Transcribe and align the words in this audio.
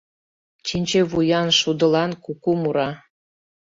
Чинче 0.65 1.01
вуян 1.11 1.49
шудылан 1.59 2.11
куку 2.23 2.51
мура. 2.61 2.89